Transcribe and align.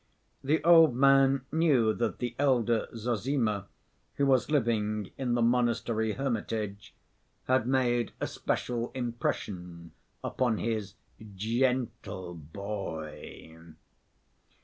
The 0.43 0.63
old 0.63 0.95
man 0.95 1.45
knew 1.51 1.93
that 1.93 2.17
the 2.17 2.35
elder 2.39 2.87
Zossima, 2.95 3.67
who 4.15 4.25
was 4.25 4.49
living 4.49 5.11
in 5.15 5.35
the 5.35 5.43
monastery 5.43 6.13
hermitage, 6.13 6.95
had 7.43 7.67
made 7.67 8.11
a 8.19 8.25
special 8.25 8.89
impression 8.95 9.91
upon 10.23 10.57
his 10.57 10.95
"gentle 11.35 12.33
boy." 12.33 13.55